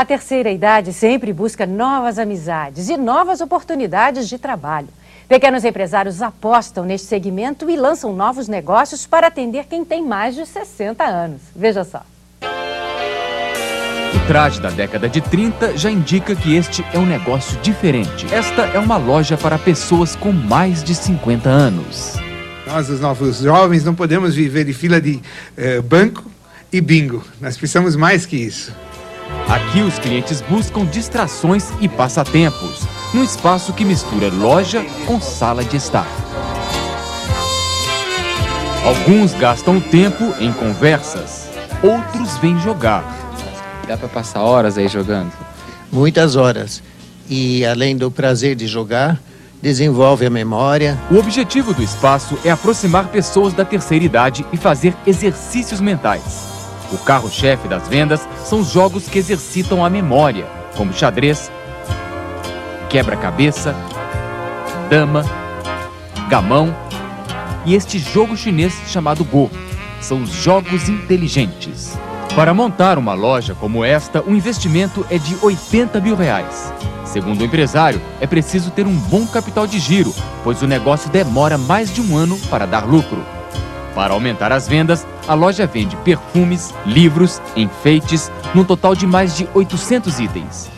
[0.00, 4.88] A terceira idade sempre busca novas amizades e novas oportunidades de trabalho.
[5.28, 10.46] Pequenos empresários apostam neste segmento e lançam novos negócios para atender quem tem mais de
[10.46, 11.42] 60 anos.
[11.54, 12.02] Veja só.
[14.14, 18.24] O traje da década de 30 já indica que este é um negócio diferente.
[18.32, 22.14] Esta é uma loja para pessoas com mais de 50 anos.
[22.66, 25.20] Nós, os novos jovens, não podemos viver de fila de
[25.58, 26.24] eh, banco
[26.72, 27.22] e bingo.
[27.38, 28.74] Nós precisamos mais que isso.
[29.48, 35.76] Aqui os clientes buscam distrações e passatempos, num espaço que mistura loja com sala de
[35.76, 36.06] estar.
[38.84, 41.48] Alguns gastam tempo em conversas,
[41.82, 43.04] outros vêm jogar.
[43.86, 45.32] Dá para passar horas aí jogando?
[45.90, 46.82] Muitas horas.
[47.28, 49.20] E além do prazer de jogar,
[49.60, 50.98] desenvolve a memória.
[51.10, 56.59] O objetivo do espaço é aproximar pessoas da terceira idade e fazer exercícios mentais.
[56.92, 60.46] O carro-chefe das vendas são os jogos que exercitam a memória,
[60.76, 61.50] como xadrez,
[62.88, 63.74] quebra-cabeça,
[64.88, 65.24] dama,
[66.28, 66.74] gamão
[67.64, 69.50] e este jogo chinês chamado Go.
[70.00, 71.96] São os jogos inteligentes.
[72.34, 76.72] Para montar uma loja como esta, o investimento é de 80 mil reais.
[77.04, 81.58] Segundo o empresário, é preciso ter um bom capital de giro, pois o negócio demora
[81.58, 83.24] mais de um ano para dar lucro.
[83.94, 89.48] Para aumentar as vendas, a loja vende perfumes, livros, enfeites, num total de mais de
[89.54, 90.70] 800 itens.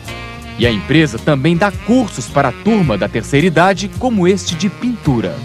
[0.57, 4.69] E a empresa também dá cursos para a turma da terceira idade, como este de
[4.69, 5.35] pintura.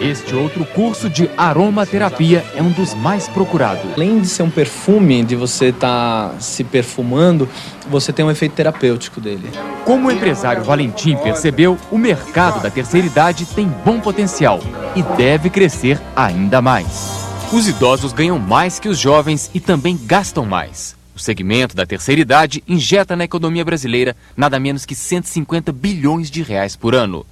[0.00, 3.84] Este outro curso de aromaterapia é um dos mais procurados.
[3.92, 7.46] Além de ser um perfume, de você estar tá se perfumando,
[7.86, 9.50] você tem um efeito terapêutico dele.
[9.84, 14.60] Como o empresário Valentim percebeu, o mercado da terceira idade tem bom potencial
[14.96, 17.28] e deve crescer ainda mais.
[17.52, 20.96] Os idosos ganham mais que os jovens e também gastam mais.
[21.14, 26.42] O segmento da terceira idade injeta na economia brasileira nada menos que 150 bilhões de
[26.42, 27.26] reais por ano.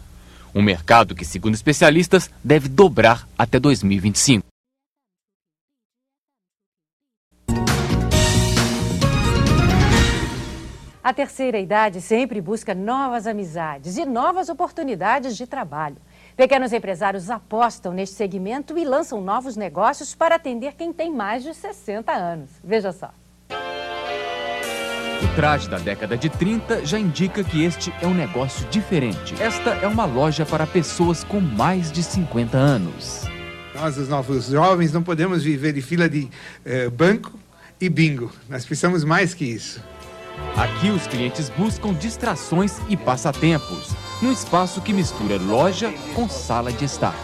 [0.55, 4.47] Um mercado que, segundo especialistas, deve dobrar até 2025.
[11.09, 15.97] A terceira idade sempre busca novas amizades e novas oportunidades de trabalho.
[16.37, 21.55] Pequenos empresários apostam neste segmento e lançam novos negócios para atender quem tem mais de
[21.55, 22.51] 60 anos.
[22.63, 23.11] Veja só.
[25.23, 29.35] O traje da década de 30 já indica que este é um negócio diferente.
[29.43, 33.25] Esta é uma loja para pessoas com mais de 50 anos.
[33.75, 36.29] Nós, os novos jovens, não podemos viver de fila de
[36.65, 37.33] eh, banco
[37.81, 38.33] e bingo.
[38.49, 39.83] Nós precisamos mais que isso.
[40.57, 43.93] Aqui os clientes buscam distrações e passatempos,
[44.23, 47.15] num espaço que mistura loja com sala de estar.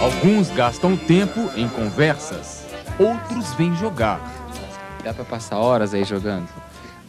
[0.00, 2.64] Alguns gastam tempo em conversas,
[2.98, 4.20] outros vêm jogar.
[5.06, 6.48] Dá para passar horas aí jogando?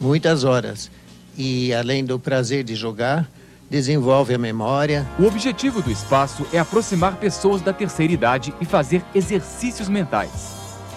[0.00, 0.88] Muitas horas.
[1.36, 3.28] E além do prazer de jogar,
[3.68, 5.04] desenvolve a memória.
[5.18, 10.30] O objetivo do espaço é aproximar pessoas da terceira idade e fazer exercícios mentais.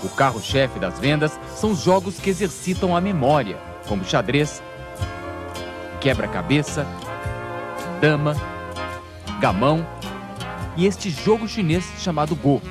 [0.03, 3.57] O carro-chefe das vendas são os jogos que exercitam a memória,
[3.87, 4.61] como xadrez,
[5.99, 6.85] quebra-cabeça,
[7.99, 8.35] dama,
[9.39, 9.83] gamão
[10.77, 12.61] e este jogo chinês chamado Go.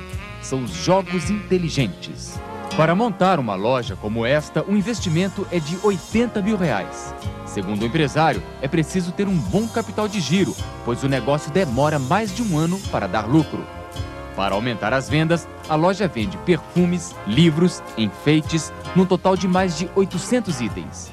[0.41, 2.39] São os jogos inteligentes.
[2.77, 7.13] Para montar uma loja como esta, o investimento é de 80 mil reais.
[7.45, 10.55] Segundo o empresário, é preciso ter um bom capital de giro,
[10.85, 13.65] pois o negócio demora mais de um ano para dar lucro.
[14.37, 19.89] Para aumentar as vendas, a loja vende perfumes, livros, enfeites, num total de mais de
[19.93, 21.11] 800 itens.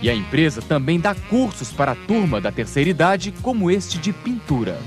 [0.00, 4.14] E a empresa também dá cursos para a turma da terceira idade, como este de
[4.14, 4.78] pintura.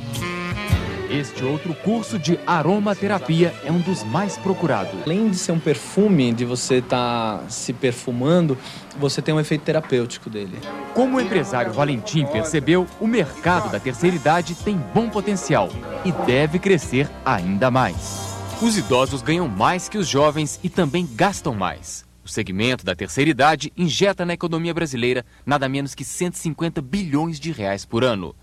[1.09, 4.93] Este outro curso de aromaterapia é um dos mais procurados.
[5.03, 8.55] Além de ser um perfume, de você estar tá se perfumando,
[8.99, 10.59] você tem um efeito terapêutico dele.
[10.93, 15.69] Como o empresário Valentim percebeu, o mercado da terceira idade tem bom potencial
[16.05, 18.37] e deve crescer ainda mais.
[18.61, 22.05] Os idosos ganham mais que os jovens e também gastam mais.
[22.23, 27.51] O segmento da terceira idade injeta na economia brasileira nada menos que 150 bilhões de
[27.51, 28.35] reais por ano.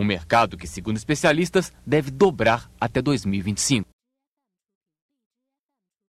[0.00, 3.86] Um mercado que, segundo especialistas, deve dobrar até 2025.